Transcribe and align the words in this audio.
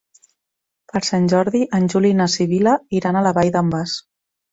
Per 0.93 1.01
Sant 1.07 1.27
Jordi 1.33 1.61
en 1.79 1.85
Juli 1.95 2.11
i 2.13 2.15
na 2.21 2.27
Sibil·la 2.37 2.73
iran 3.01 3.21
a 3.21 3.23
la 3.29 3.35
Vall 3.39 3.53
d'en 3.59 3.71
Bas. 3.75 3.95